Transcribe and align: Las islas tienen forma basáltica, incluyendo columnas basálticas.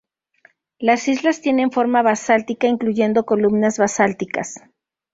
Las 0.79 1.07
islas 1.07 1.41
tienen 1.41 1.69
forma 1.69 2.01
basáltica, 2.01 2.65
incluyendo 2.65 3.23
columnas 3.27 3.77
basálticas. 3.77 4.59